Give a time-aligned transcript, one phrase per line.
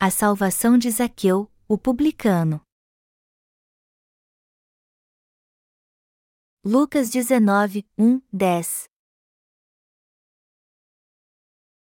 [0.00, 2.62] A salvação de Zaqueu, o publicano.
[6.64, 8.84] Lucas 19, 1, 10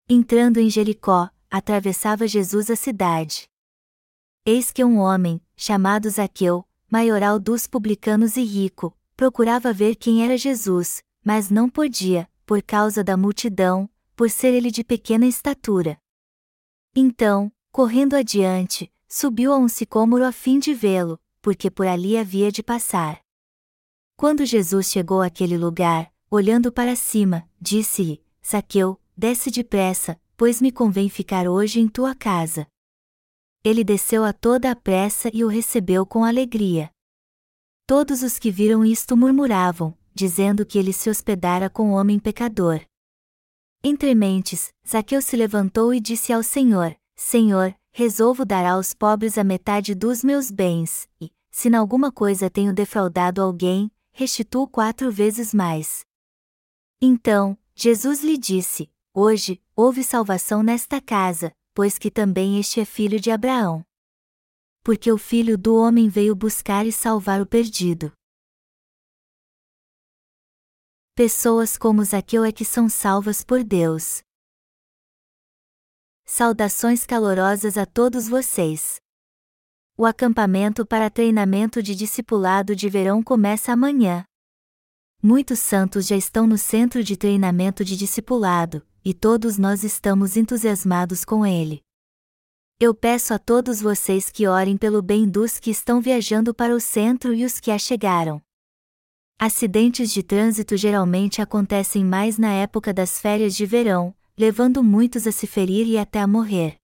[0.10, 3.48] Entrando em Jericó, atravessava Jesus a cidade.
[4.44, 10.36] Eis que um homem, chamado Zaqueu, maioral dos publicanos e rico, procurava ver quem era
[10.36, 16.02] Jesus, mas não podia, por causa da multidão, por ser ele de pequena estatura.
[16.96, 22.52] Então, correndo adiante, subiu a um sicômoro a fim de vê-lo, porque por ali havia
[22.52, 23.22] de passar.
[24.16, 31.08] Quando Jesus chegou àquele lugar, olhando para cima, disse-lhe: Saqueu, desce depressa, pois me convém
[31.08, 32.66] ficar hoje em tua casa.
[33.64, 36.90] Ele desceu a toda a pressa e o recebeu com alegria.
[37.86, 42.84] Todos os que viram isto murmuravam, dizendo que ele se hospedara com homem pecador.
[43.84, 49.44] Entre mentes, Zaqueu se levantou e disse ao Senhor: Senhor, resolvo dar aos pobres a
[49.44, 55.52] metade dos meus bens, e, se em alguma coisa tenho defraudado alguém, restituo quatro vezes
[55.52, 56.06] mais.
[57.02, 63.20] Então, Jesus lhe disse: Hoje, houve salvação nesta casa, pois que também este é filho
[63.20, 63.84] de Abraão.
[64.84, 68.14] Porque o filho do homem veio buscar e salvar o perdido.
[71.16, 74.22] Pessoas como Zaqueu é que são salvas por Deus.
[76.30, 78.98] Saudações calorosas a todos vocês.
[79.98, 84.26] O acampamento para treinamento de discipulado de verão começa amanhã.
[85.24, 91.24] Muitos santos já estão no centro de treinamento de discipulado, e todos nós estamos entusiasmados
[91.24, 91.82] com ele.
[92.78, 96.80] Eu peço a todos vocês que orem pelo bem dos que estão viajando para o
[96.82, 98.42] centro e os que a chegaram.
[99.40, 105.32] Acidentes de trânsito geralmente acontecem mais na época das férias de verão, levando muitos a
[105.32, 106.78] se ferir e até a morrer.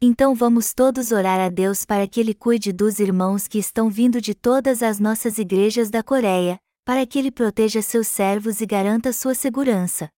[0.00, 4.20] Então vamos todos orar a Deus para que Ele cuide dos irmãos que estão vindo
[4.20, 9.12] de todas as nossas igrejas da Coreia, para que Ele proteja seus servos e garanta
[9.12, 10.08] sua segurança.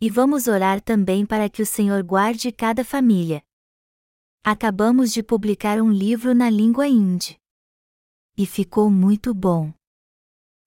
[0.00, 3.42] E vamos orar também para que o Senhor guarde cada família.
[4.44, 7.38] Acabamos de publicar um livro na língua hindi.
[8.36, 9.72] E ficou muito bom.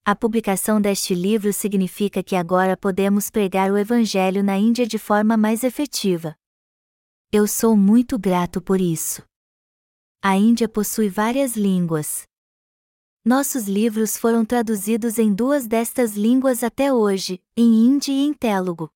[0.05, 5.37] A publicação deste livro significa que agora podemos pregar o Evangelho na Índia de forma
[5.37, 6.35] mais efetiva.
[7.31, 9.21] Eu sou muito grato por isso.
[10.21, 12.23] A Índia possui várias línguas.
[13.23, 18.89] Nossos livros foram traduzidos em duas destas línguas até hoje, em hindi e em telugu.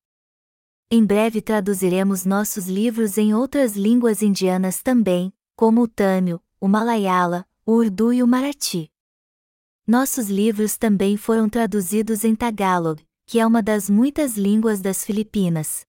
[0.90, 7.46] Em breve traduziremos nossos livros em outras línguas indianas também, como o tâmil, o malayala,
[7.66, 8.93] o urdu e o marathi.
[9.86, 15.86] Nossos livros também foram traduzidos em Tagalog, que é uma das muitas línguas das Filipinas.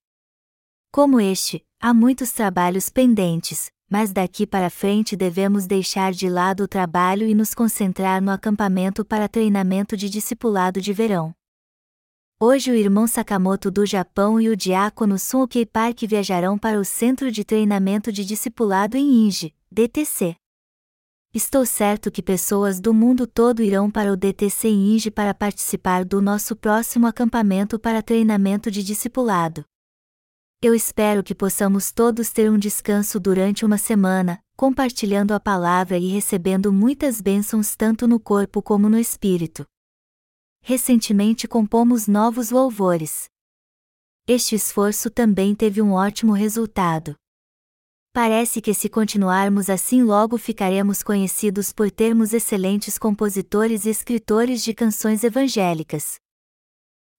[0.91, 6.69] Como este, há muitos trabalhos pendentes, mas daqui para frente devemos deixar de lado o
[6.69, 11.32] trabalho e nos concentrar no acampamento para treinamento de discipulado de verão.
[12.41, 17.31] Hoje o irmão Sakamoto do Japão e o diácono Sun Park viajarão para o Centro
[17.31, 20.34] de Treinamento de Discipulado em Inji, DTC.
[21.34, 26.22] Estou certo que pessoas do mundo todo irão para o DTC Inge para participar do
[26.22, 29.65] nosso próximo acampamento para treinamento de discipulado.
[30.62, 36.06] Eu espero que possamos todos ter um descanso durante uma semana, compartilhando a palavra e
[36.06, 39.67] recebendo muitas bênçãos tanto no corpo como no espírito.
[40.62, 43.25] Recentemente compomos novos louvores.
[44.25, 47.17] Este esforço também teve um ótimo resultado.
[48.15, 54.73] Parece que se continuarmos assim logo ficaremos conhecidos por termos excelentes compositores e escritores de
[54.73, 56.21] canções evangélicas.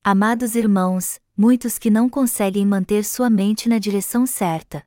[0.01, 4.85] Amados irmãos, muitos que não conseguem manter sua mente na direção certa.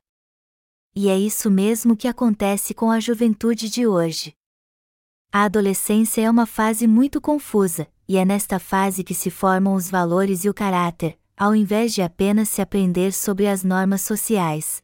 [0.95, 4.33] E é isso mesmo que acontece com a juventude de hoje.
[5.31, 9.91] A adolescência é uma fase muito confusa, e é nesta fase que se formam os
[9.91, 14.81] valores e o caráter, ao invés de apenas se aprender sobre as normas sociais.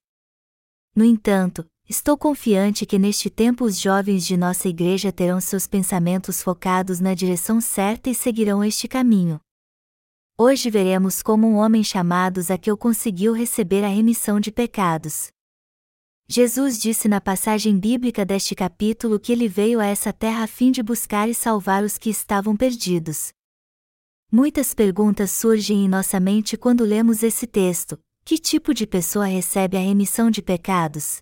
[0.95, 6.41] No entanto, estou confiante que neste tempo os jovens de nossa igreja terão seus pensamentos
[6.41, 9.37] focados na direção certa e seguirão este caminho.
[10.37, 15.27] Hoje veremos como um homem chamado Zaqueu conseguiu receber a remissão de pecados.
[16.29, 20.71] Jesus disse na passagem bíblica deste capítulo que ele veio a essa terra a fim
[20.71, 23.33] de buscar e salvar os que estavam perdidos.
[24.31, 29.77] Muitas perguntas surgem em nossa mente quando lemos esse texto, que tipo de pessoa recebe
[29.77, 31.19] a remissão de pecados?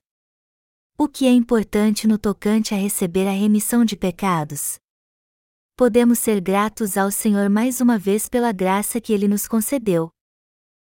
[0.98, 4.78] O que é importante no tocante a receber a remissão de pecados?
[5.76, 10.10] Podemos ser gratos ao Senhor mais uma vez pela graça que Ele nos concedeu.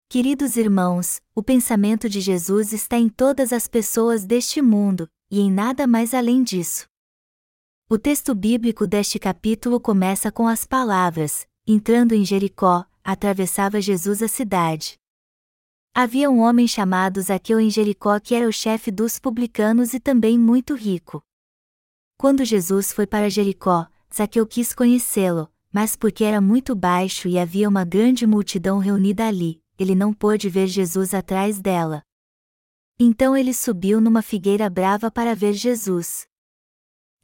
[0.08, 5.50] Queridos irmãos, o pensamento de Jesus está em todas as pessoas deste mundo, e em
[5.50, 6.86] nada mais além disso.
[7.90, 14.28] O texto bíblico deste capítulo começa com as palavras: Entrando em Jericó, atravessava Jesus a
[14.28, 14.96] cidade.
[15.98, 20.38] Havia um homem chamado Zaqueu em Jericó que era o chefe dos publicanos e também
[20.38, 21.22] muito rico.
[22.18, 27.66] Quando Jesus foi para Jericó, Zaqueu quis conhecê-lo, mas porque era muito baixo e havia
[27.66, 32.02] uma grande multidão reunida ali, ele não pôde ver Jesus atrás dela.
[33.00, 36.26] Então ele subiu numa figueira brava para ver Jesus.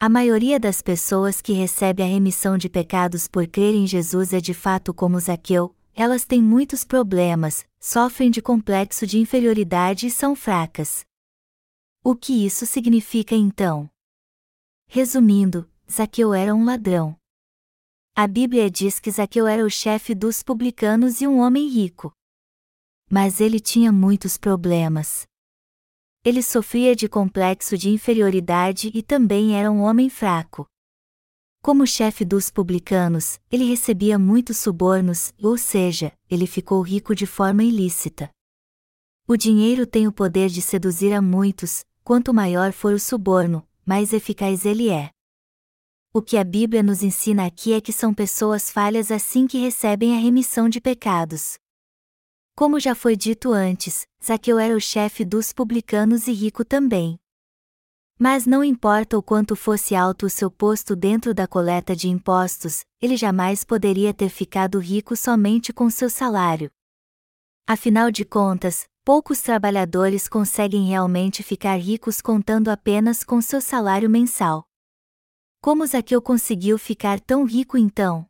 [0.00, 4.40] A maioria das pessoas que recebe a remissão de pecados por crer em Jesus é
[4.40, 10.36] de fato como Zaqueu, elas têm muitos problemas, sofrem de complexo de inferioridade e são
[10.36, 11.04] fracas.
[12.04, 13.90] O que isso significa então?
[14.86, 17.18] Resumindo, Zaqueu era um ladrão.
[18.14, 22.12] A Bíblia diz que Zaqueu era o chefe dos publicanos e um homem rico.
[23.10, 25.26] Mas ele tinha muitos problemas.
[26.24, 30.68] Ele sofria de complexo de inferioridade e também era um homem fraco.
[31.62, 37.62] Como chefe dos publicanos, ele recebia muitos subornos, ou seja, ele ficou rico de forma
[37.62, 38.28] ilícita.
[39.28, 44.12] O dinheiro tem o poder de seduzir a muitos, quanto maior for o suborno, mais
[44.12, 45.10] eficaz ele é.
[46.12, 50.16] O que a Bíblia nos ensina aqui é que são pessoas falhas assim que recebem
[50.16, 51.58] a remissão de pecados.
[52.56, 57.21] Como já foi dito antes, Zaqueu era o chefe dos publicanos e rico também.
[58.24, 62.84] Mas não importa o quanto fosse alto o seu posto dentro da coleta de impostos,
[63.00, 66.70] ele jamais poderia ter ficado rico somente com seu salário.
[67.66, 74.68] Afinal de contas, poucos trabalhadores conseguem realmente ficar ricos contando apenas com seu salário mensal.
[75.60, 78.24] Como Zaqueu conseguiu ficar tão rico então?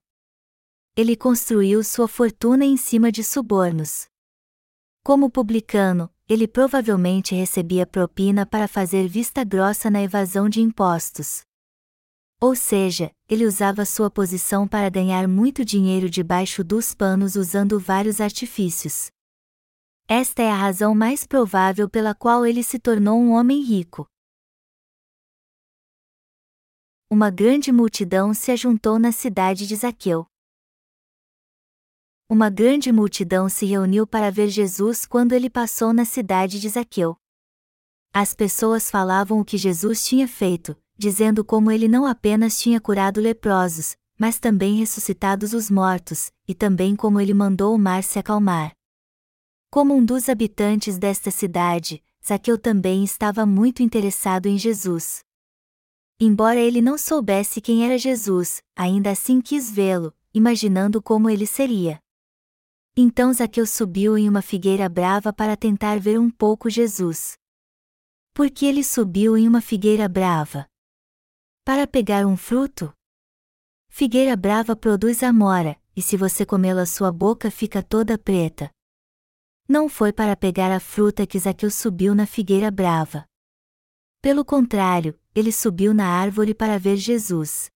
[0.97, 4.07] Ele construiu sua fortuna em cima de subornos.
[5.05, 11.43] Como publicano, ele provavelmente recebia propina para fazer vista grossa na evasão de impostos.
[12.41, 18.19] Ou seja, ele usava sua posição para ganhar muito dinheiro debaixo dos panos usando vários
[18.19, 19.11] artifícios.
[20.09, 24.07] Esta é a razão mais provável pela qual ele se tornou um homem rico.
[27.11, 30.27] Uma grande multidão se ajuntou na cidade de Zaqueu
[32.33, 37.15] uma grande multidão se reuniu para ver Jesus quando ele passou na cidade de Zaqueu.
[38.11, 43.21] As pessoas falavam o que Jesus tinha feito, dizendo como ele não apenas tinha curado
[43.21, 48.73] leprosos, mas também ressuscitados os mortos, e também como ele mandou o mar se acalmar.
[49.71, 55.21] Como um dos habitantes desta cidade, Zaqueu também estava muito interessado em Jesus.
[56.19, 62.01] Embora ele não soubesse quem era Jesus, ainda assim quis vê-lo, imaginando como ele seria.
[62.95, 67.39] Então Zaqueu subiu em uma figueira brava para tentar ver um pouco Jesus.
[68.35, 70.67] Por que ele subiu em uma figueira brava?
[71.65, 72.93] Para pegar um fruto?
[73.89, 78.71] Figueira brava produz amora, e se você comê-la sua boca fica toda preta.
[79.67, 83.25] Não foi para pegar a fruta que Zaqueu subiu na figueira brava.
[84.21, 87.71] Pelo contrário, ele subiu na árvore para ver Jesus.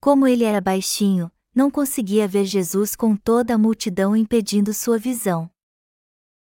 [0.00, 5.50] Como ele era baixinho, não conseguia ver Jesus com toda a multidão impedindo sua visão.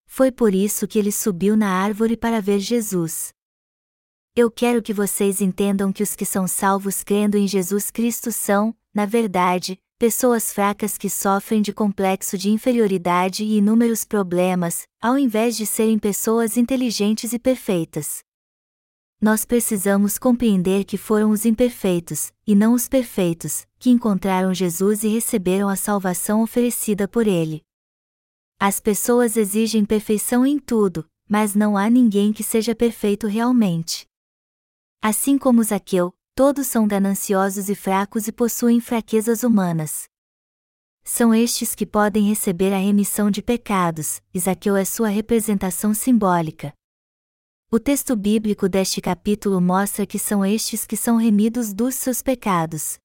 [0.05, 3.33] Foi por isso que ele subiu na árvore para ver Jesus.
[4.35, 8.75] Eu quero que vocês entendam que os que são salvos crendo em Jesus Cristo são,
[8.93, 15.55] na verdade, pessoas fracas que sofrem de complexo de inferioridade e inúmeros problemas, ao invés
[15.55, 18.21] de serem pessoas inteligentes e perfeitas
[19.25, 25.07] nós precisamos compreender que foram os imperfeitos, e não os perfeitos, que encontraram Jesus e
[25.07, 27.63] receberam a salvação oferecida por Ele.
[28.59, 34.05] As pessoas exigem perfeição em tudo, mas não há ninguém que seja perfeito realmente.
[35.01, 40.03] Assim como Zaqueu, todos são gananciosos e fracos e possuem fraquezas humanas.
[41.03, 46.75] São estes que podem receber a remissão de pecados, e Zaqueu é sua representação simbólica,
[47.71, 52.99] o texto bíblico deste capítulo mostra que são estes que são remidos dos seus pecados.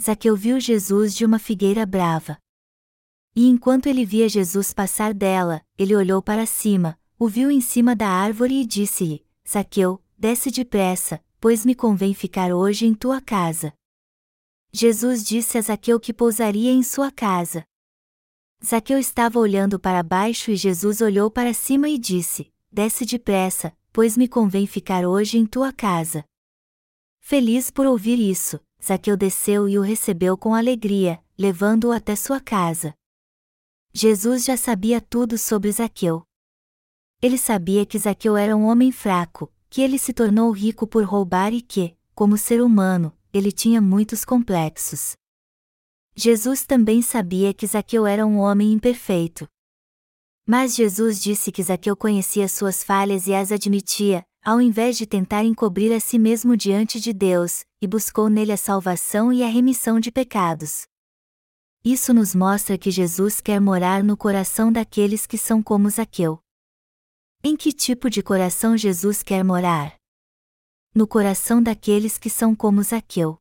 [0.00, 2.38] Zaqueu viu Jesus de uma figueira brava.
[3.36, 7.94] E enquanto ele via Jesus passar dela, ele olhou para cima, o viu em cima
[7.94, 13.72] da árvore e disse-lhe: Zaqueu, desce depressa, pois me convém ficar hoje em tua casa.
[14.72, 17.64] Jesus disse a Zaqueu que pousaria em sua casa.
[18.64, 24.16] Zaqueu estava olhando para baixo e Jesus olhou para cima e disse: desce depressa, pois
[24.16, 26.24] me convém ficar hoje em tua casa.
[27.18, 32.94] Feliz por ouvir isso, Zaqueu desceu e o recebeu com alegria, levando-o até sua casa.
[33.92, 36.22] Jesus já sabia tudo sobre Zaqueu.
[37.20, 41.52] Ele sabia que Zaqueu era um homem fraco, que ele se tornou rico por roubar
[41.52, 45.16] e que, como ser humano, ele tinha muitos complexos.
[46.14, 49.48] Jesus também sabia que Zaqueu era um homem imperfeito.
[50.46, 55.44] Mas Jesus disse que Zaqueu conhecia suas falhas e as admitia, ao invés de tentar
[55.44, 60.00] encobrir a si mesmo diante de Deus, e buscou nele a salvação e a remissão
[60.00, 60.82] de pecados.
[61.84, 66.38] Isso nos mostra que Jesus quer morar no coração daqueles que são como Zaqueu.
[67.42, 69.94] Em que tipo de coração Jesus quer morar?
[70.94, 73.38] No coração daqueles que são como Zaqueu.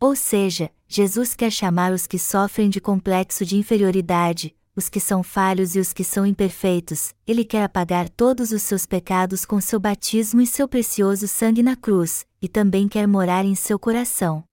[0.00, 5.22] Ou seja, Jesus quer chamar os que sofrem de complexo de inferioridade, os que são
[5.22, 9.80] falhos e os que são imperfeitos, ele quer apagar todos os seus pecados com seu
[9.80, 14.44] batismo e seu precioso sangue na cruz, e também quer morar em seu coração.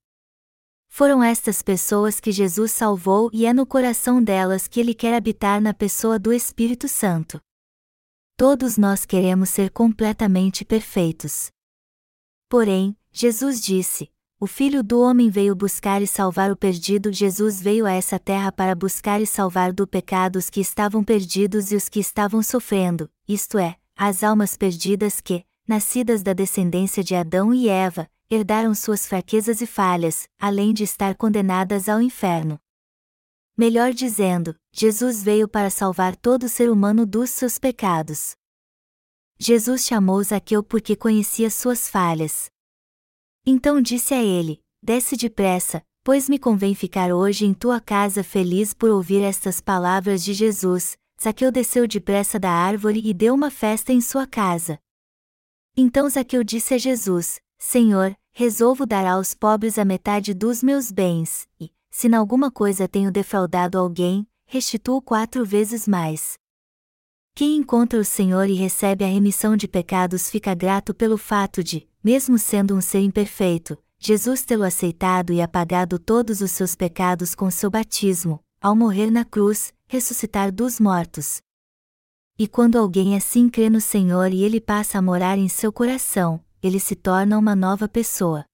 [0.87, 5.59] Foram estas pessoas que Jesus salvou e é no coração delas que ele quer habitar
[5.59, 7.41] na pessoa do Espírito Santo.
[8.37, 11.51] Todos nós queremos ser completamente perfeitos.
[12.47, 14.12] Porém, Jesus disse:
[14.43, 17.13] O Filho do Homem veio buscar e salvar o perdido.
[17.13, 21.71] Jesus veio a essa terra para buscar e salvar do pecado os que estavam perdidos
[21.71, 27.15] e os que estavam sofrendo, isto é, as almas perdidas que, nascidas da descendência de
[27.15, 32.59] Adão e Eva, herdaram suas fraquezas e falhas, além de estar condenadas ao inferno.
[33.57, 38.35] Melhor dizendo, Jesus veio para salvar todo ser humano dos seus pecados.
[39.39, 42.51] Jesus chamou Zaqueu porque conhecia suas falhas.
[43.45, 48.73] Então disse a ele: Desce depressa, pois me convém ficar hoje em tua casa feliz
[48.73, 50.97] por ouvir estas palavras de Jesus.
[51.21, 54.79] Zaqueu desceu depressa da árvore e deu uma festa em sua casa.
[55.75, 61.47] Então Zaqueu disse a Jesus: Senhor, resolvo dar aos pobres a metade dos meus bens,
[61.59, 66.37] e, se em alguma coisa tenho defraudado alguém, restituo quatro vezes mais.
[67.35, 71.87] Quem encontra o Senhor e recebe a remissão de pecados fica grato pelo fato de,
[72.03, 77.49] mesmo sendo um ser imperfeito, Jesus tê-lo aceitado e apagado todos os seus pecados com
[77.49, 81.41] seu batismo, ao morrer na cruz, ressuscitar dos mortos.
[82.37, 86.43] E quando alguém assim crê no Senhor e ele passa a morar em seu coração,
[86.61, 88.45] ele se torna uma nova pessoa.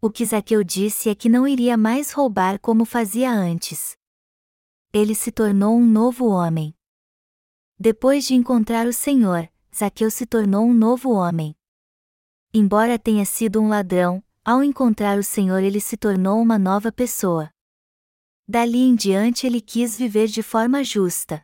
[0.00, 3.96] O que Zaqueu disse é que não iria mais roubar como fazia antes.
[4.92, 6.74] Ele se tornou um novo homem.
[7.78, 11.56] Depois de encontrar o Senhor, Zaqueu se tornou um novo homem.
[12.54, 17.48] Embora tenha sido um ladrão, ao encontrar o Senhor ele se tornou uma nova pessoa.
[18.46, 21.42] Dali em diante ele quis viver de forma justa.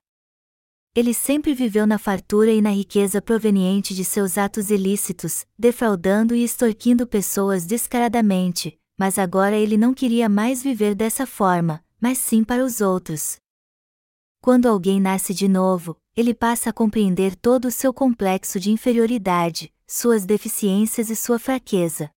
[0.94, 6.44] Ele sempre viveu na fartura e na riqueza proveniente de seus atos ilícitos, defraudando e
[6.44, 12.62] extorquindo pessoas descaradamente, mas agora ele não queria mais viver dessa forma, mas sim para
[12.62, 13.38] os outros.
[14.42, 19.72] Quando alguém nasce de novo, ele passa a compreender todo o seu complexo de inferioridade,
[19.90, 22.10] suas deficiências e sua fraqueza.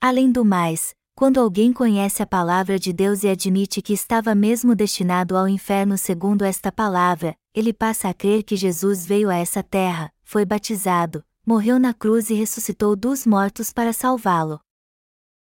[0.00, 4.74] Além do mais, quando alguém conhece a palavra de Deus e admite que estava mesmo
[4.74, 9.62] destinado ao inferno segundo esta palavra, ele passa a crer que Jesus veio a essa
[9.62, 14.58] terra, foi batizado, morreu na cruz e ressuscitou dos mortos para salvá-lo.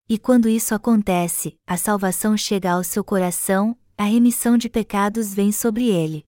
[0.06, 5.50] E quando isso acontece, a salvação chega ao seu coração, a remissão de pecados vem
[5.50, 6.26] sobre ele.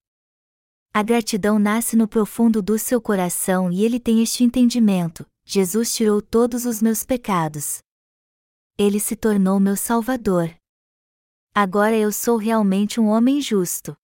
[0.96, 6.22] A gratidão nasce no profundo do seu coração e ele tem este entendimento: Jesus tirou
[6.22, 7.80] todos os meus pecados.
[8.78, 10.54] Ele se tornou meu Salvador.
[11.52, 13.96] Agora eu sou realmente um homem justo.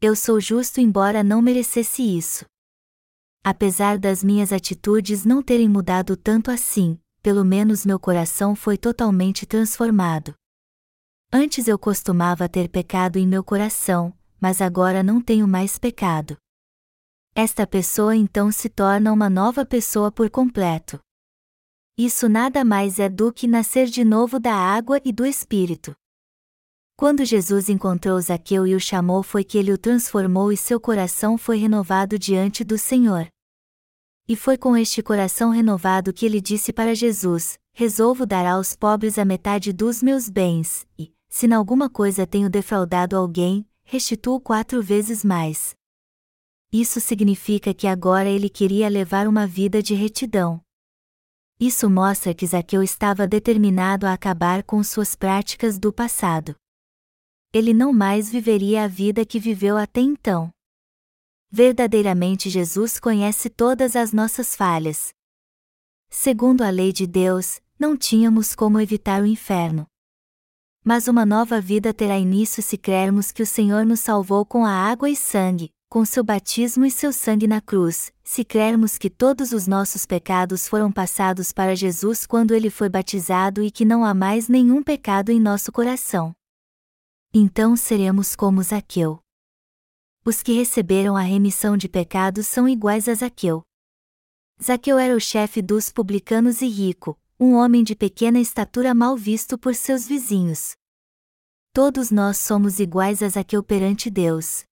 [0.00, 2.44] Eu sou justo embora não merecesse isso.
[3.44, 9.46] Apesar das minhas atitudes não terem mudado tanto assim, pelo menos meu coração foi totalmente
[9.46, 10.34] transformado.
[11.32, 16.36] Antes eu costumava ter pecado em meu coração, mas agora não tenho mais pecado.
[17.32, 20.98] Esta pessoa então se torna uma nova pessoa por completo.
[21.96, 25.94] Isso nada mais é do que nascer de novo da água e do Espírito.
[26.96, 31.38] Quando Jesus encontrou Zaqueu e o chamou, foi que ele o transformou e seu coração
[31.38, 33.28] foi renovado diante do Senhor.
[34.28, 39.18] E foi com este coração renovado que ele disse para Jesus: Resolvo dar aos pobres
[39.18, 44.82] a metade dos meus bens, e, se em alguma coisa tenho defraudado alguém, restituo quatro
[44.82, 45.74] vezes mais.
[46.72, 50.60] Isso significa que agora ele queria levar uma vida de retidão.
[51.60, 56.56] Isso mostra que Zaqueu estava determinado a acabar com suas práticas do passado
[57.52, 60.50] ele não mais viveria a vida que viveu até então.
[61.50, 65.12] Verdadeiramente Jesus conhece todas as nossas falhas.
[66.08, 69.86] Segundo a lei de Deus, não tínhamos como evitar o inferno.
[70.84, 74.72] Mas uma nova vida terá início se crermos que o Senhor nos salvou com a
[74.72, 79.52] água e sangue, com seu batismo e seu sangue na cruz, se crermos que todos
[79.52, 84.12] os nossos pecados foram passados para Jesus quando ele foi batizado e que não há
[84.12, 86.34] mais nenhum pecado em nosso coração.
[87.32, 89.20] Então seremos como Zaqueu.
[90.24, 93.62] Os que receberam a remissão de pecados são iguais a Zaqueu.
[94.60, 99.58] Zaqueu era o chefe dos publicanos e rico, um homem de pequena estatura mal visto
[99.58, 100.76] por seus vizinhos.
[101.72, 104.64] Todos nós somos iguais a Zaqueu perante Deus,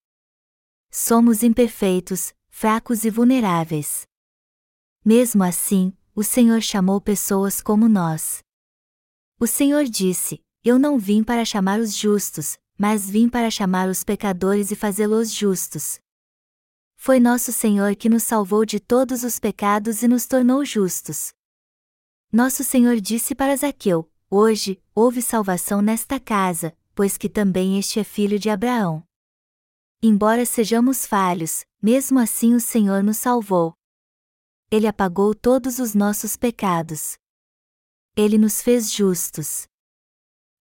[0.88, 4.02] Somos imperfeitos, fracos e vulneráveis.
[5.04, 8.38] Mesmo assim, o Senhor chamou pessoas como nós.
[9.38, 14.04] O Senhor disse: Eu não vim para chamar os justos, mas vim para chamar os
[14.04, 16.00] pecadores e fazê-los justos.
[16.96, 21.32] Foi nosso Senhor que nos salvou de todos os pecados e nos tornou justos.
[22.32, 28.04] Nosso Senhor disse para Zaqueu: Hoje, houve salvação nesta casa, pois que também este é
[28.04, 29.02] filho de Abraão.
[30.00, 33.74] Embora sejamos falhos, mesmo assim o Senhor nos salvou.
[34.70, 37.18] Ele apagou todos os nossos pecados.
[38.16, 39.66] Ele nos fez justos.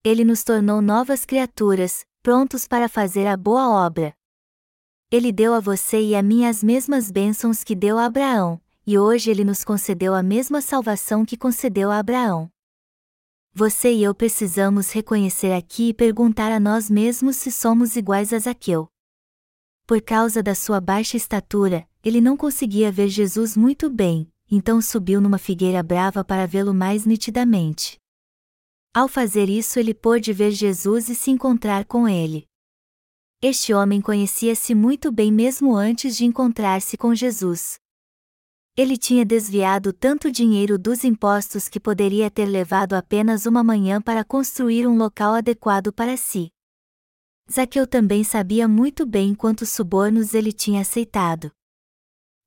[0.03, 4.11] Ele nos tornou novas criaturas, prontos para fazer a boa obra.
[5.11, 8.59] Ele deu a você e a mim as mesmas bênçãos que deu a Abraão,
[8.89, 12.51] e hoje ele nos concedeu a mesma salvação que concedeu a Abraão.
[13.53, 18.39] Você e eu precisamos reconhecer aqui e perguntar a nós mesmos se somos iguais a
[18.39, 18.87] Zaqueu.
[19.85, 25.21] Por causa da sua baixa estatura, ele não conseguia ver Jesus muito bem, então subiu
[25.21, 27.99] numa figueira brava para vê-lo mais nitidamente.
[28.91, 32.47] Ao fazer isso, ele pôde ver Jesus e se encontrar com ele.
[33.39, 37.79] Este homem conhecia-se muito bem mesmo antes de encontrar-se com Jesus.
[38.81, 44.23] Ele tinha desviado tanto dinheiro dos impostos que poderia ter levado apenas uma manhã para
[44.23, 46.49] construir um local adequado para si.
[47.51, 51.51] Zaqueu também sabia muito bem quantos subornos ele tinha aceitado.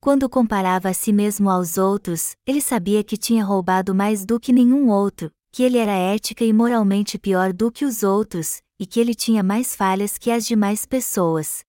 [0.00, 4.54] Quando comparava a si mesmo aos outros, ele sabia que tinha roubado mais do que
[4.54, 8.98] nenhum outro, que ele era ética e moralmente pior do que os outros, e que
[8.98, 11.62] ele tinha mais falhas que as demais pessoas.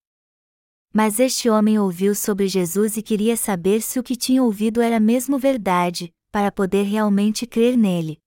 [0.94, 5.00] Mas este homem ouviu sobre Jesus e queria saber se o que tinha ouvido era
[5.00, 8.20] mesmo verdade, para poder realmente crer nele.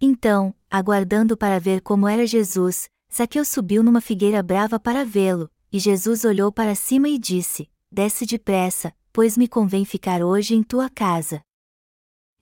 [0.00, 5.80] Então, aguardando para ver como era Jesus, Zaqueu subiu numa figueira brava para vê-lo, e
[5.80, 10.88] Jesus olhou para cima e disse: Desce depressa, pois me convém ficar hoje em tua
[10.88, 11.42] casa.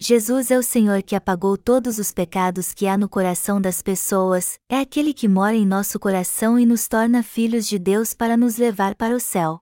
[0.04, 4.58] Jesus é o Senhor que apagou todos os pecados que há no coração das pessoas,
[4.68, 8.56] é aquele que mora em nosso coração e nos torna filhos de Deus para nos
[8.56, 9.60] levar para o céu.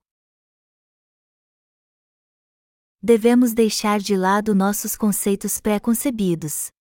[3.03, 6.71] Devemos deixar de lado nossos conceitos pré-concebidos.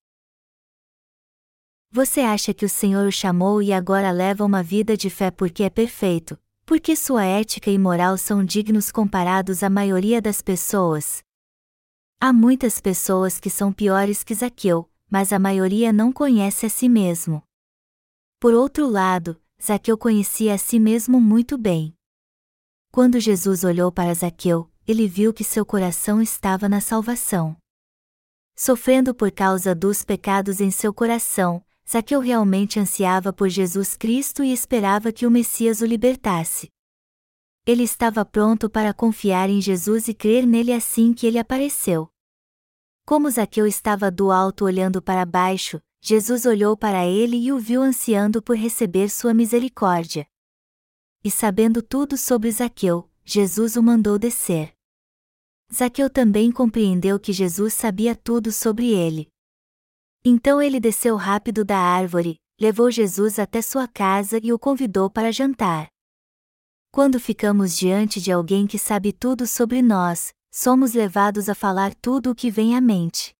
[1.90, 5.64] Você acha que o Senhor o chamou e agora leva uma vida de fé porque
[5.64, 11.22] é perfeito, porque sua ética e moral são dignos comparados à maioria das pessoas?
[12.22, 16.86] Há muitas pessoas que são piores que Zaqueu, mas a maioria não conhece a si
[16.86, 17.42] mesmo.
[18.38, 21.94] Por outro lado, Zaqueu conhecia a si mesmo muito bem.
[22.92, 27.56] Quando Jesus olhou para Zaqueu, ele viu que seu coração estava na salvação.
[28.54, 34.52] Sofrendo por causa dos pecados em seu coração, Zaqueu realmente ansiava por Jesus Cristo e
[34.52, 36.68] esperava que o Messias o libertasse.
[37.70, 42.10] Ele estava pronto para confiar em Jesus e crer nele assim que ele apareceu.
[43.06, 47.80] Como Zaqueu estava do alto olhando para baixo, Jesus olhou para ele e o viu
[47.80, 50.26] ansiando por receber sua misericórdia.
[51.22, 54.74] E sabendo tudo sobre Zaqueu, Jesus o mandou descer.
[55.72, 59.28] Zaqueu também compreendeu que Jesus sabia tudo sobre ele.
[60.24, 65.30] Então ele desceu rápido da árvore, levou Jesus até sua casa e o convidou para
[65.30, 65.88] jantar.
[66.92, 72.32] Quando ficamos diante de alguém que sabe tudo sobre nós, somos levados a falar tudo
[72.32, 73.32] o que vem à mente.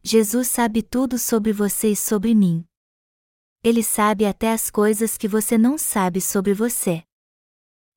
[0.00, 2.64] Jesus sabe tudo sobre você e sobre mim.
[3.64, 7.02] Ele sabe até as coisas que você não sabe sobre você.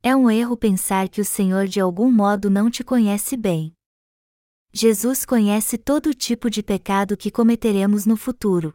[0.01, 3.71] É um erro pensar que o Senhor de algum modo não te conhece bem.
[4.73, 8.73] Jesus conhece todo tipo de pecado que cometeremos no futuro.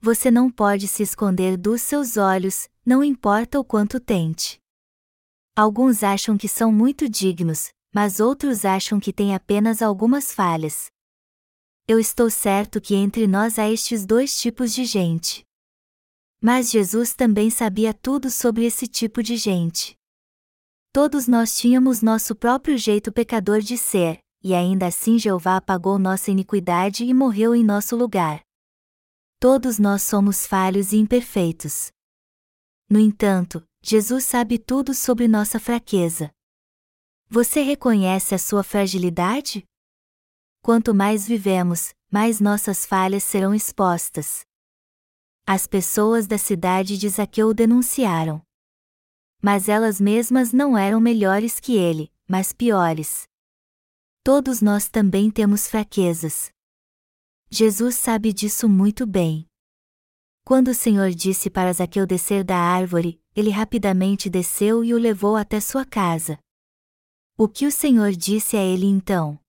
[0.00, 4.58] Você não pode se esconder dos seus olhos, não importa o quanto tente.
[5.58, 10.88] Alguns acham que são muito dignos, mas outros acham que têm apenas algumas falhas.
[11.88, 15.46] Eu estou certo que entre nós há estes dois tipos de gente.
[16.42, 19.96] Mas Jesus também sabia tudo sobre esse tipo de gente.
[20.92, 26.30] Todos nós tínhamos nosso próprio jeito pecador de ser, e ainda assim Jeová apagou nossa
[26.30, 28.42] iniquidade e morreu em nosso lugar.
[29.40, 31.90] Todos nós somos falhos e imperfeitos.
[32.88, 36.30] No entanto, Jesus sabe tudo sobre nossa fraqueza.
[37.28, 39.64] Você reconhece a sua fragilidade?
[40.62, 44.44] Quanto mais vivemos, mais nossas falhas serão expostas.
[45.44, 48.40] As pessoas da cidade de Zaqueu o denunciaram.
[49.42, 53.28] Mas elas mesmas não eram melhores que ele, mas piores.
[54.22, 56.50] Todos nós também temos fraquezas.
[57.50, 59.48] Jesus sabe disso muito bem.
[60.46, 65.34] Quando o Senhor disse para Zaqueu descer da árvore, ele rapidamente desceu e o levou
[65.34, 66.38] até sua casa.
[67.36, 69.40] O que o Senhor disse a ele então?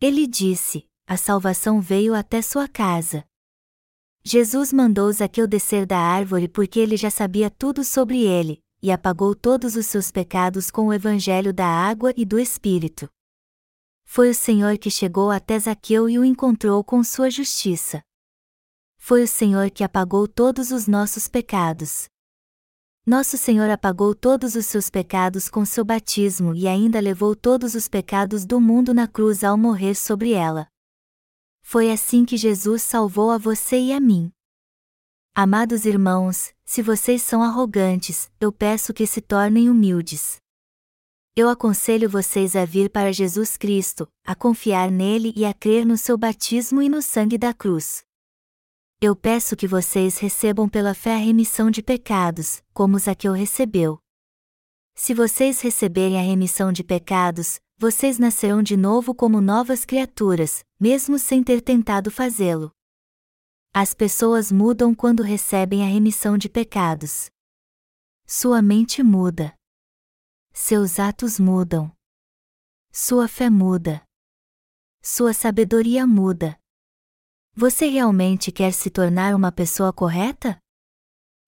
[0.00, 3.22] Ele disse: A salvação veio até sua casa.
[4.24, 9.34] Jesus mandou Zaqueu descer da árvore porque ele já sabia tudo sobre ele, e apagou
[9.34, 13.10] todos os seus pecados com o evangelho da água e do Espírito.
[14.06, 18.02] Foi o Senhor que chegou até Zaqueu e o encontrou com sua justiça.
[19.08, 22.10] Foi o Senhor que apagou todos os nossos pecados.
[23.06, 27.88] Nosso Senhor apagou todos os seus pecados com seu batismo e ainda levou todos os
[27.88, 30.68] pecados do mundo na cruz ao morrer sobre ela.
[31.62, 34.30] Foi assim que Jesus salvou a você e a mim.
[35.34, 40.38] Amados irmãos, se vocês são arrogantes, eu peço que se tornem humildes
[41.40, 45.96] eu aconselho vocês a vir para Jesus Cristo, a confiar nele e a crer no
[45.96, 48.02] seu batismo e no sangue da cruz.
[49.00, 54.00] Eu peço que vocês recebam pela fé a remissão de pecados, como Zaqueu recebeu.
[54.94, 61.18] Se vocês receberem a remissão de pecados, vocês nascerão de novo como novas criaturas, mesmo
[61.18, 62.72] sem ter tentado fazê-lo.
[63.72, 67.30] As pessoas mudam quando recebem a remissão de pecados.
[68.26, 69.58] Sua mente muda
[70.60, 71.90] seus atos mudam.
[72.92, 74.02] Sua fé muda.
[75.00, 76.58] Sua sabedoria muda.
[77.60, 80.60] Você realmente quer se tornar uma pessoa correta?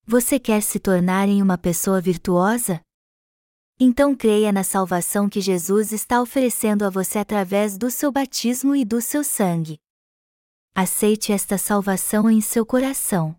[0.05, 2.81] Você quer se tornar em uma pessoa virtuosa?
[3.79, 8.85] Então creia na salvação que Jesus está oferecendo a você através do seu batismo e
[8.85, 9.79] do seu sangue.
[10.75, 13.37] Aceite esta salvação em seu coração.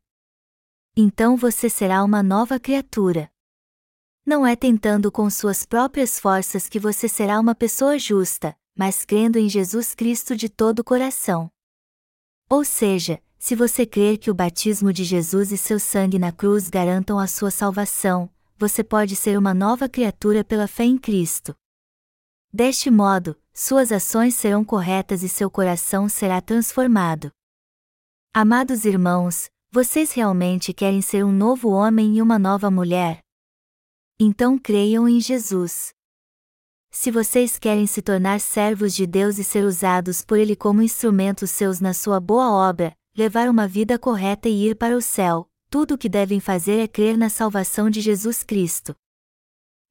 [0.95, 3.29] Então você será uma nova criatura.
[4.25, 9.37] Não é tentando com suas próprias forças que você será uma pessoa justa, mas crendo
[9.37, 11.51] em Jesus Cristo de todo o coração.
[12.51, 16.69] Ou seja, se você crer que o batismo de Jesus e seu sangue na cruz
[16.69, 21.55] garantam a sua salvação, você pode ser uma nova criatura pela fé em Cristo.
[22.51, 27.31] Deste modo, suas ações serão corretas e seu coração será transformado.
[28.33, 33.21] Amados irmãos, vocês realmente querem ser um novo homem e uma nova mulher?
[34.19, 35.93] Então creiam em Jesus.
[36.93, 41.49] Se vocês querem se tornar servos de Deus e ser usados por Ele como instrumentos
[41.49, 45.93] seus na sua boa obra, levar uma vida correta e ir para o céu, tudo
[45.95, 48.93] o que devem fazer é crer na salvação de Jesus Cristo.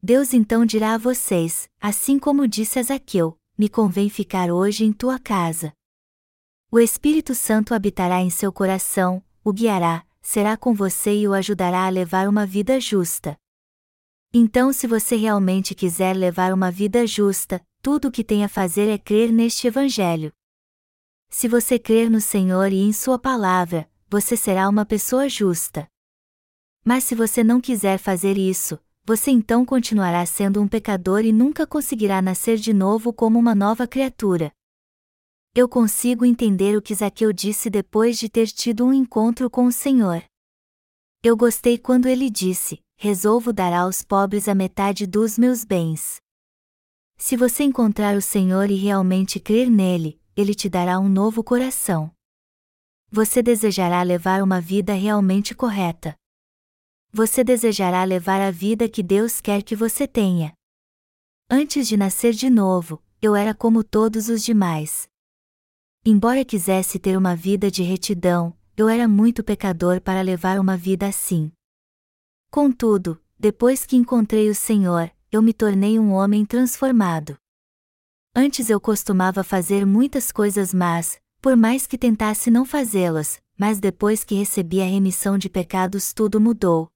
[0.02, 4.92] Deus então dirá a vocês, assim como disse a Zaqueu: Me convém ficar hoje em
[4.92, 5.72] tua casa.
[6.70, 11.86] O Espírito Santo habitará em seu coração, o guiará, será com você e o ajudará
[11.86, 13.36] a levar uma vida justa.
[14.32, 18.88] Então, se você realmente quiser levar uma vida justa, tudo o que tem a fazer
[18.88, 20.32] é crer neste Evangelho.
[21.28, 25.88] Se você crer no Senhor e em Sua palavra, você será uma pessoa justa.
[26.84, 31.66] Mas se você não quiser fazer isso, você então continuará sendo um pecador e nunca
[31.66, 34.52] conseguirá nascer de novo como uma nova criatura.
[35.56, 39.72] Eu consigo entender o que Zaqueu disse depois de ter tido um encontro com o
[39.72, 40.22] Senhor.
[41.22, 46.18] Eu gostei quando ele disse: resolvo dar aos pobres a metade dos meus bens.
[47.18, 52.10] Se você encontrar o Senhor e realmente crer nele, ele te dará um novo coração.
[53.10, 56.16] Você desejará levar uma vida realmente correta.
[57.12, 60.54] Você desejará levar a vida que Deus quer que você tenha.
[61.50, 65.06] Antes de nascer de novo, eu era como todos os demais.
[66.02, 71.06] Embora quisesse ter uma vida de retidão, eu era muito pecador para levar uma vida
[71.06, 71.52] assim.
[72.50, 77.36] Contudo, depois que encontrei o Senhor, eu me tornei um homem transformado.
[78.34, 84.24] Antes eu costumava fazer muitas coisas más, por mais que tentasse não fazê-las, mas depois
[84.24, 86.90] que recebi a remissão de pecados tudo mudou.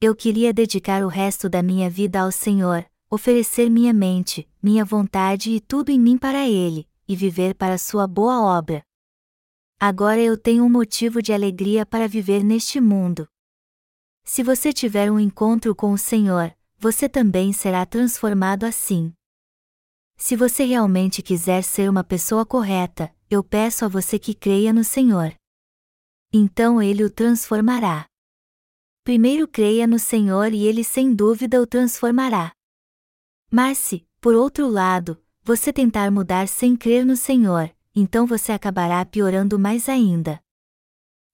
[0.00, 5.50] Eu queria dedicar o resto da minha vida ao Senhor, oferecer minha mente, minha vontade
[5.50, 8.82] e tudo em mim para Ele, e viver para Sua boa obra.
[9.78, 13.28] Agora eu tenho um motivo de alegria para viver neste mundo.
[14.24, 19.12] Se você tiver um encontro com o Senhor, você também será transformado assim.
[20.16, 24.82] Se você realmente quiser ser uma pessoa correta, eu peço a você que creia no
[24.82, 25.34] Senhor.
[26.32, 28.06] Então ele o transformará.
[29.04, 32.50] Primeiro creia no Senhor e ele sem dúvida o transformará.
[33.50, 39.02] Mas se, por outro lado, você tentar mudar sem crer no Senhor, então você acabará
[39.06, 40.38] piorando mais ainda.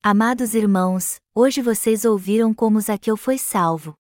[0.01, 3.95] Amados irmãos, hoje vocês ouviram como Zaqueu foi salvo.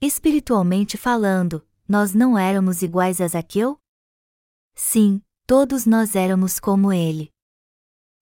[0.00, 3.78] Espiritualmente falando, nós não éramos iguais a Zaqueu?
[4.74, 7.30] Sim, todos nós éramos como ele.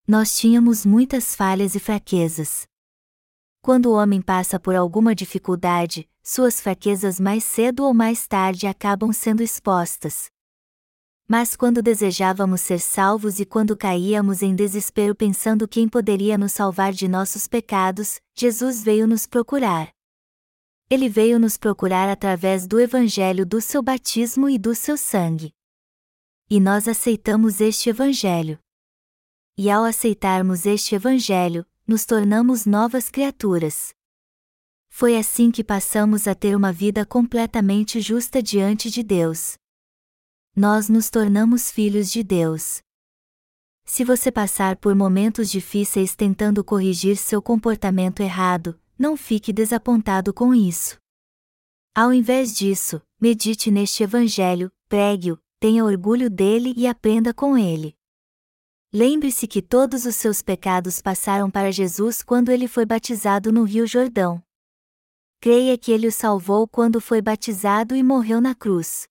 [0.06, 2.66] Nós tínhamos muitas falhas e fraquezas.
[3.62, 9.10] Quando o homem passa por alguma dificuldade, suas fraquezas mais cedo ou mais tarde acabam
[9.10, 10.30] sendo expostas.
[11.30, 16.90] Mas quando desejávamos ser salvos e quando caíamos em desespero pensando quem poderia nos salvar
[16.90, 19.92] de nossos pecados, Jesus veio nos procurar.
[20.88, 25.52] Ele veio nos procurar através do Evangelho do seu batismo e do seu sangue.
[26.48, 28.58] E nós aceitamos este Evangelho.
[29.54, 33.92] E ao aceitarmos este Evangelho, nos tornamos novas criaturas.
[34.88, 39.58] Foi assim que passamos a ter uma vida completamente justa diante de Deus
[40.58, 42.82] nós nos tornamos filhos de Deus.
[43.84, 50.52] Se você passar por momentos difíceis tentando corrigir seu comportamento errado, não fique desapontado com
[50.52, 50.98] isso.
[51.94, 57.96] Ao invés disso, medite neste Evangelho, pregue-o, tenha orgulho dele e aprenda com ele.
[58.92, 63.86] Lembre-se que todos os seus pecados passaram para Jesus quando ele foi batizado no Rio
[63.86, 64.42] Jordão.
[65.40, 69.06] Creia que ele o salvou quando foi batizado e morreu na cruz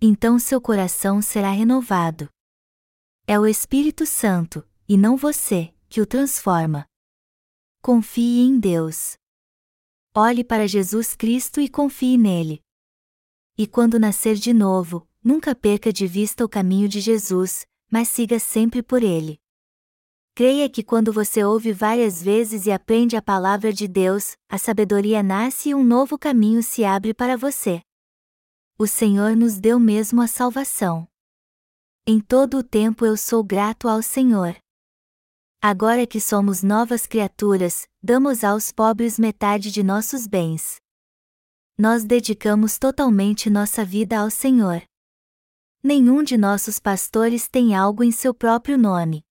[0.00, 2.28] então seu coração será renovado.
[3.26, 6.86] É o Espírito Santo, e não você, que o transforma.
[7.80, 9.16] Confie em Deus.
[10.14, 12.62] Olhe para Jesus Cristo e confie nele.
[13.56, 18.38] E quando nascer de novo, nunca perca de vista o caminho de Jesus, mas siga
[18.38, 19.40] sempre por ele.
[20.34, 25.22] Creia que quando você ouve várias vezes e aprende a palavra de Deus, a sabedoria
[25.22, 27.85] nasce e um novo caminho se abre para você
[28.78, 31.08] o Senhor nos deu mesmo a salvação.
[32.06, 34.54] Em todo o tempo eu sou grato ao Senhor.
[35.62, 40.76] Agora que somos novas criaturas, damos aos pobres metade de nossos bens.
[41.78, 44.82] Nós dedicamos totalmente nossa vida ao Senhor.
[45.82, 49.24] Nenhum de nossos pastores tem algo em seu próprio nome.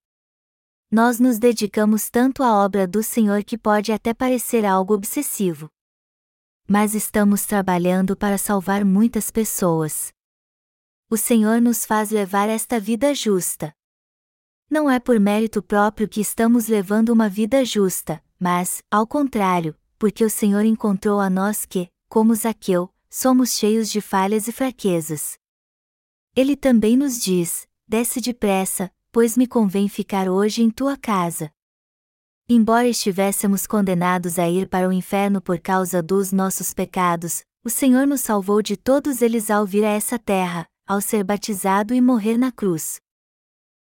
[0.89, 5.69] Nós nos dedicamos tanto à obra do Senhor que pode até parecer algo obsessivo
[6.67, 10.13] mas estamos trabalhando para salvar muitas pessoas.
[11.09, 13.73] O Senhor nos faz levar esta vida justa.
[14.69, 20.25] Não é por mérito próprio que estamos levando uma vida justa, mas, ao contrário, porque
[20.25, 25.37] o Senhor encontrou a nós que, como Zaqueu, somos cheios de falhas e fraquezas.
[26.35, 31.51] Ele também nos diz: desce depressa, pois me convém ficar hoje em tua casa.
[32.47, 38.05] Embora estivéssemos condenados a ir para o inferno por causa dos nossos pecados, o Senhor
[38.05, 42.37] nos salvou de todos eles ao vir a essa terra, ao ser batizado e morrer
[42.37, 42.99] na cruz.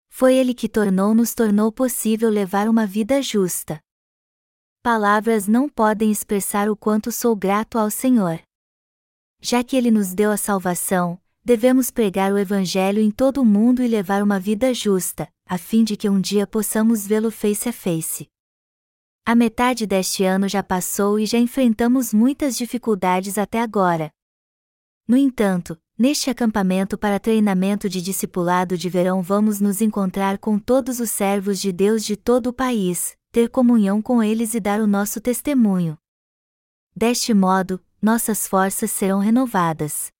[0.08, 3.78] Foi Ele que tornou-nos tornou possível levar uma vida justa.
[4.82, 8.40] Palavras não podem expressar o quanto sou grato ao Senhor.
[9.40, 13.84] Já que Ele nos deu a salvação, devemos pregar o Evangelho em todo o mundo
[13.84, 17.72] e levar uma vida justa, a fim de que um dia possamos vê-lo face a
[17.72, 18.28] face.
[19.28, 24.10] A metade deste ano já passou e já enfrentamos muitas dificuldades até agora.
[25.06, 30.98] No entanto, neste acampamento para treinamento de discipulado de verão vamos nos encontrar com todos
[30.98, 34.86] os servos de Deus de todo o país, ter comunhão com eles e dar o
[34.86, 35.98] nosso testemunho.
[36.96, 40.10] Deste modo, nossas forças serão renovadas.